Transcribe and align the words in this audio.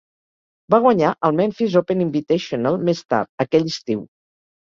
Va 0.73 0.77
guanyar 0.85 1.09
el 1.27 1.35
Memphis 1.39 1.75
Open 1.81 2.01
Invitational 2.07 2.79
més 2.89 3.05
tard, 3.15 3.31
aquell 3.45 3.69
estiu. 3.75 4.05